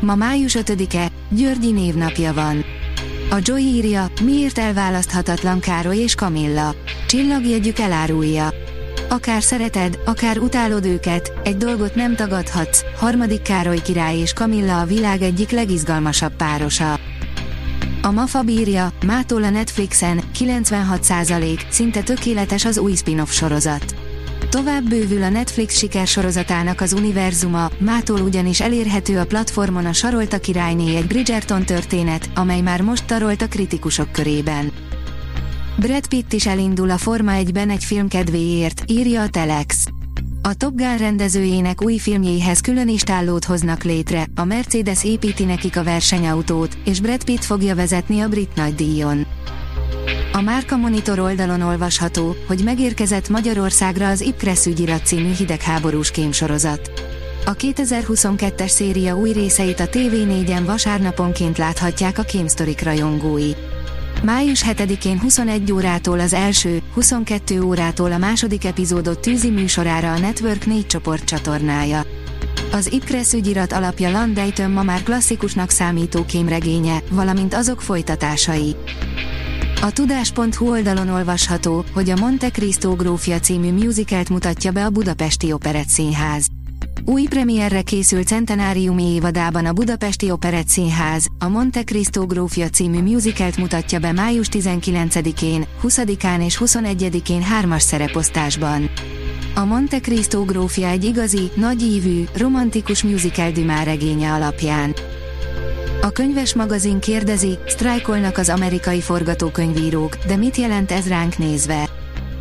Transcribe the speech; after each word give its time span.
Ma 0.00 0.14
május 0.14 0.56
5-e, 0.60 1.10
Györgyi 1.30 1.70
névnapja 1.70 2.32
van. 2.32 2.64
A 3.30 3.36
Joy 3.42 3.60
írja, 3.60 4.06
miért 4.24 4.58
elválaszthatatlan 4.58 5.60
Károly 5.60 5.96
és 5.96 6.14
Kamilla. 6.14 6.74
Csillagjegyük 7.06 7.78
elárulja. 7.78 8.48
Akár 9.08 9.42
szereted, 9.42 9.98
akár 10.04 10.38
utálod 10.38 10.84
őket, 10.84 11.32
egy 11.44 11.56
dolgot 11.56 11.94
nem 11.94 12.16
tagadhatsz, 12.16 12.84
harmadik 12.96 13.42
Károly 13.42 13.82
király 13.82 14.18
és 14.18 14.32
Kamilla 14.32 14.80
a 14.80 14.84
világ 14.84 15.22
egyik 15.22 15.50
legizgalmasabb 15.50 16.36
párosa. 16.36 16.98
A 18.02 18.10
Mafa 18.10 18.42
bírja, 18.42 18.92
mától 19.06 19.44
a 19.44 19.50
Netflixen, 19.50 20.20
96% 20.38 21.60
szinte 21.70 22.02
tökéletes 22.02 22.64
az 22.64 22.78
új 22.78 22.94
spin-off 22.94 23.30
sorozat. 23.30 24.07
Tovább 24.50 24.88
bővül 24.88 25.22
a 25.22 25.28
Netflix 25.28 25.76
sikersorozatának 25.76 26.80
az 26.80 26.92
univerzuma, 26.92 27.70
mától 27.78 28.20
ugyanis 28.20 28.60
elérhető 28.60 29.18
a 29.18 29.26
platformon 29.26 29.86
a 29.86 29.92
Sarolta 29.92 30.38
királyné 30.38 30.96
egy 30.96 31.06
Bridgerton 31.06 31.64
történet, 31.64 32.30
amely 32.34 32.60
már 32.60 32.80
most 32.80 33.04
tarolt 33.04 33.42
a 33.42 33.48
kritikusok 33.48 34.12
körében. 34.12 34.72
Brad 35.76 36.06
Pitt 36.06 36.32
is 36.32 36.46
elindul 36.46 36.90
a 36.90 36.98
Forma 36.98 37.32
1-ben 37.34 37.70
egy 37.70 37.84
film 37.84 38.08
kedvéért, 38.08 38.82
írja 38.86 39.22
a 39.22 39.28
Telex. 39.28 39.86
A 40.42 40.54
Top 40.54 40.74
Gun 40.74 40.96
rendezőjének 40.96 41.82
új 41.82 41.98
filmjéhez 41.98 42.60
külön 42.60 42.88
istállót 42.88 43.44
hoznak 43.44 43.82
létre, 43.82 44.26
a 44.34 44.44
Mercedes 44.44 45.04
építi 45.04 45.44
nekik 45.44 45.76
a 45.76 45.84
versenyautót, 45.84 46.78
és 46.84 47.00
Brad 47.00 47.24
Pitt 47.24 47.44
fogja 47.44 47.74
vezetni 47.74 48.20
a 48.20 48.28
brit 48.28 48.54
nagydíjon. 48.54 49.26
A 50.32 50.40
Márka 50.40 50.76
Monitor 50.76 51.18
oldalon 51.18 51.60
olvasható, 51.60 52.36
hogy 52.46 52.60
megérkezett 52.64 53.28
Magyarországra 53.28 54.08
az 54.08 54.20
Ipkressz 54.20 54.66
ügyirat 54.66 55.06
című 55.06 55.32
hidegháborús 55.32 56.10
kémsorozat. 56.10 56.90
A 57.44 57.56
2022-es 57.56 58.68
széria 58.68 59.16
új 59.16 59.32
részeit 59.32 59.80
a 59.80 59.88
TV4-en 59.88 60.62
vasárnaponként 60.66 61.58
láthatják 61.58 62.18
a 62.18 62.22
Kémsztorik 62.22 62.82
rajongói. 62.82 63.50
Május 64.22 64.64
7-én 64.66 65.20
21 65.20 65.72
órától 65.72 66.20
az 66.20 66.32
első, 66.32 66.82
22 66.94 67.60
órától 67.62 68.12
a 68.12 68.18
második 68.18 68.64
epizódot 68.64 69.20
tűzi 69.20 69.50
műsorára 69.50 70.12
a 70.12 70.18
Network 70.18 70.66
4 70.66 70.86
csoport 70.86 71.24
csatornája. 71.24 72.02
Az 72.72 72.92
Ipkressz 72.92 73.32
ügyirat 73.32 73.72
alapja 73.72 74.10
Landejtön 74.10 74.70
ma 74.70 74.82
már 74.82 75.02
klasszikusnak 75.02 75.70
számító 75.70 76.24
kémregénye, 76.24 77.02
valamint 77.10 77.54
azok 77.54 77.80
folytatásai. 77.80 78.76
A 79.80 79.90
tudás.hu 79.90 80.70
oldalon 80.70 81.08
olvasható, 81.08 81.84
hogy 81.92 82.10
a 82.10 82.16
Monte 82.16 82.50
Cristo 82.50 82.94
grófja 82.94 83.38
című 83.38 83.72
musicalt 83.72 84.28
mutatja 84.28 84.70
be 84.72 84.84
a 84.84 84.90
Budapesti 84.90 85.52
Operett 85.52 85.88
Színház. 85.88 86.46
Új 87.04 87.22
premierre 87.22 87.82
készült 87.82 88.26
centenáriumi 88.26 89.02
évadában 89.02 89.66
a 89.66 89.72
Budapesti 89.72 90.30
Operett 90.30 90.68
Színház, 90.68 91.26
a 91.38 91.48
Monte 91.48 91.82
Cristo 91.82 92.26
grófja 92.26 92.68
című 92.68 93.02
musicalt 93.02 93.56
mutatja 93.56 93.98
be 93.98 94.12
május 94.12 94.46
19-én, 94.50 95.66
20-án 95.82 96.44
és 96.44 96.60
21-én 96.64 97.42
hármas 97.42 97.82
szereposztásban. 97.82 98.90
A 99.54 99.64
Monte 99.64 100.00
Cristo 100.00 100.44
grófja 100.44 100.88
egy 100.88 101.04
igazi, 101.04 101.50
nagyívű, 101.54 102.24
romantikus 102.36 103.02
musical 103.02 103.50
Dumas 103.50 103.84
regénye 103.84 104.32
alapján. 104.32 104.94
A 106.00 106.10
könyves 106.10 106.54
magazin 106.54 107.00
kérdezi, 107.00 107.58
sztrájkolnak 107.66 108.38
az 108.38 108.48
amerikai 108.48 109.00
forgatókönyvírók, 109.00 110.16
de 110.26 110.36
mit 110.36 110.56
jelent 110.56 110.92
ez 110.92 111.08
ránk 111.08 111.38
nézve? 111.38 111.88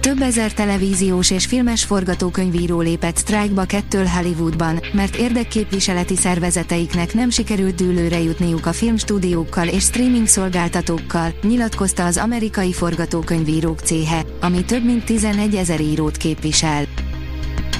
Több 0.00 0.20
ezer 0.20 0.52
televíziós 0.52 1.30
és 1.30 1.46
filmes 1.46 1.84
forgatókönyvíró 1.84 2.80
lépett 2.80 3.16
sztrájkba 3.16 3.64
kettől 3.64 4.04
Hollywoodban, 4.04 4.80
mert 4.92 5.16
érdekképviseleti 5.16 6.16
szervezeteiknek 6.16 7.14
nem 7.14 7.30
sikerült 7.30 7.74
dűlőre 7.74 8.20
jutniuk 8.20 8.66
a 8.66 8.72
filmstúdiókkal 8.72 9.68
és 9.68 9.82
streaming 9.82 10.26
szolgáltatókkal, 10.26 11.34
nyilatkozta 11.42 12.04
az 12.04 12.16
amerikai 12.16 12.72
forgatókönyvírók 12.72 13.78
céhe, 13.78 14.22
ami 14.40 14.64
több 14.64 14.84
mint 14.84 15.04
11 15.04 15.54
ezer 15.54 15.80
írót 15.80 16.16
képvisel. 16.16 16.84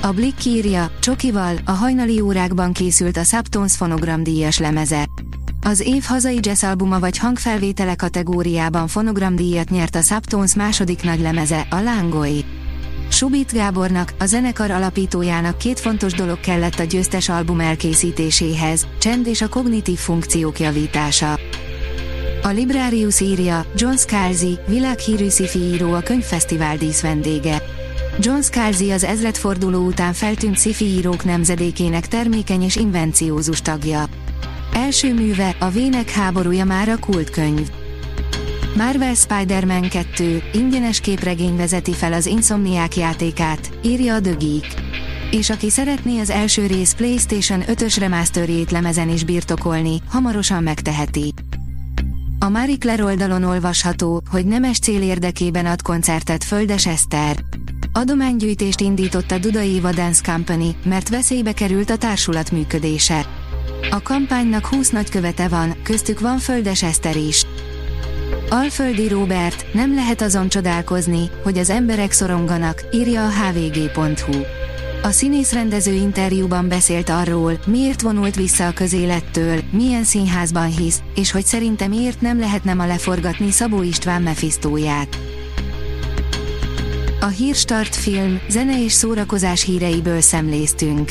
A 0.02 0.12
Blick 0.12 0.44
írja, 0.44 0.90
Csokival, 1.00 1.56
a 1.64 1.72
hajnali 1.72 2.20
órákban 2.20 2.72
készült 2.72 3.16
a 3.16 3.24
Subtones 3.24 3.76
fonogramdíjas 3.76 4.58
lemeze. 4.58 5.08
Az 5.66 5.80
év 5.80 6.02
hazai 6.02 6.38
jazzalbuma 6.42 6.98
vagy 6.98 7.18
hangfelvétele 7.18 7.94
kategóriában 7.94 8.88
fonogramdíjat 8.88 9.70
nyert 9.70 9.94
a 9.94 10.00
Subtones 10.00 10.54
második 10.54 11.02
nagy 11.02 11.20
lemeze, 11.20 11.66
a 11.70 11.80
Lángoi. 11.80 12.44
Subit 13.10 13.52
Gábornak, 13.52 14.14
a 14.18 14.26
zenekar 14.26 14.70
alapítójának 14.70 15.58
két 15.58 15.80
fontos 15.80 16.12
dolog 16.12 16.40
kellett 16.40 16.78
a 16.78 16.82
győztes 16.82 17.28
album 17.28 17.60
elkészítéséhez, 17.60 18.86
csend 18.98 19.26
és 19.26 19.42
a 19.42 19.48
kognitív 19.48 19.98
funkciók 19.98 20.60
javítása. 20.60 21.38
A 22.42 22.48
Librarius 22.48 23.20
írja, 23.20 23.66
John 23.76 23.94
Scalzi, 23.94 24.58
világhírű 24.66 25.28
sci 25.28 25.58
író 25.58 25.92
a 25.92 26.00
könyvfesztivál 26.00 26.76
dísz 26.76 27.00
vendége. 27.00 27.62
John 28.18 28.40
Scalzi 28.40 28.90
az 28.90 29.04
ezredforduló 29.04 29.86
után 29.86 30.12
feltűnt 30.12 30.58
sci 30.58 30.84
írók 30.84 31.24
nemzedékének 31.24 32.08
termékeny 32.08 32.62
és 32.62 32.76
invenciózus 32.76 33.60
tagja. 33.60 34.04
Első 34.74 35.14
műve, 35.14 35.56
a 35.58 35.70
Vének 35.70 36.10
háborúja 36.10 36.64
már 36.64 36.88
a 36.88 36.98
kultkönyv. 36.98 37.70
Marvel 38.76 39.14
Spider-Man 39.14 39.88
2 39.88 40.42
ingyenes 40.52 41.00
képregény 41.00 41.56
vezeti 41.56 41.92
fel 41.92 42.12
az 42.12 42.26
Insomniák 42.26 42.96
játékát, 42.96 43.70
írja 43.82 44.14
a 44.14 44.20
The 44.20 44.32
Geek. 44.38 44.74
És 45.30 45.50
aki 45.50 45.70
szeretné 45.70 46.18
az 46.18 46.30
első 46.30 46.66
rész 46.66 46.92
PlayStation 46.92 47.62
5-ös 47.66 47.96
remasterjét 47.98 48.70
lemezen 48.70 49.08
is 49.08 49.24
birtokolni, 49.24 50.00
hamarosan 50.08 50.62
megteheti. 50.62 51.32
A 52.38 52.48
Marie 52.48 52.76
Claire 52.76 53.04
oldalon 53.04 53.42
olvasható, 53.42 54.22
hogy 54.30 54.46
nemes 54.46 54.78
cél 54.78 55.02
érdekében 55.02 55.66
ad 55.66 55.82
koncertet 55.82 56.44
Földes 56.44 56.86
Eszter. 56.86 57.36
Adománygyűjtést 57.92 58.80
indított 58.80 59.30
a 59.30 59.38
Duda 59.38 59.62
Éva 59.62 59.92
Dance 59.92 60.32
Company, 60.32 60.76
mert 60.84 61.08
veszélybe 61.08 61.52
került 61.52 61.90
a 61.90 61.96
társulat 61.96 62.50
működése. 62.50 63.26
A 63.90 64.02
kampánynak 64.02 64.66
20 64.66 64.90
nagykövete 64.90 65.48
van, 65.48 65.74
köztük 65.82 66.20
van 66.20 66.38
Földes 66.38 66.82
Eszter 66.82 67.16
is. 67.16 67.46
Alföldi 68.48 69.08
Róbert, 69.08 69.72
nem 69.72 69.94
lehet 69.94 70.20
azon 70.20 70.48
csodálkozni, 70.48 71.30
hogy 71.42 71.58
az 71.58 71.70
emberek 71.70 72.12
szoronganak, 72.12 72.82
írja 72.92 73.24
a 73.24 73.30
hvg.hu. 73.30 74.40
A 75.02 75.10
színész-rendező 75.10 75.92
interjúban 75.92 76.68
beszélt 76.68 77.08
arról, 77.08 77.58
miért 77.66 78.00
vonult 78.00 78.34
vissza 78.36 78.66
a 78.66 78.72
közélettől, 78.72 79.60
milyen 79.70 80.04
színházban 80.04 80.66
hisz, 80.66 81.02
és 81.14 81.30
hogy 81.30 81.44
szerinte 81.44 81.86
miért 81.86 82.20
nem 82.20 82.38
lehetne 82.38 82.74
ma 82.74 82.86
leforgatni 82.86 83.50
Szabó 83.50 83.82
István 83.82 84.22
Mephistóját. 84.22 85.18
A 87.20 87.26
Hírstart 87.26 87.94
film, 87.94 88.40
zene 88.48 88.82
és 88.84 88.92
szórakozás 88.92 89.64
híreiből 89.64 90.20
szemléztünk. 90.20 91.10